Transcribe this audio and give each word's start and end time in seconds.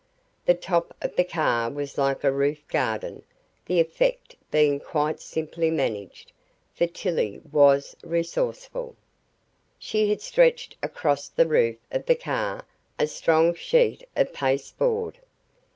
The 0.47 0.55
top 0.55 0.95
of 0.99 1.15
the 1.15 1.23
car 1.23 1.69
was 1.69 1.95
like 1.95 2.23
a 2.23 2.31
roof 2.31 2.67
garden, 2.69 3.21
the 3.67 3.79
effect 3.79 4.35
being 4.49 4.79
quite 4.79 5.19
simply 5.19 5.69
managed, 5.69 6.31
for 6.73 6.87
Tillie 6.87 7.39
was 7.51 7.95
resourceful. 8.03 8.95
She 9.77 10.09
had 10.09 10.19
stretched 10.23 10.75
across 10.81 11.27
the 11.29 11.45
roof 11.45 11.77
of 11.91 12.07
the 12.07 12.15
car 12.15 12.65
a 12.97 13.05
strong 13.05 13.53
sheet 13.53 14.03
of 14.15 14.33
pasteboard. 14.33 15.19